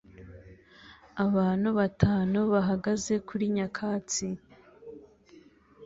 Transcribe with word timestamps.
Abantu 1.25 1.69
batanu 1.79 2.37
bahagaze 2.53 3.13
kuri 3.27 3.45
nyakatsi 3.55 4.27